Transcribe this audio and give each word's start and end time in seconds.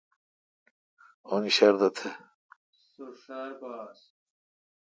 اون 1.31 1.43
شردہ 1.55 1.89
تھ۔ 1.95 2.03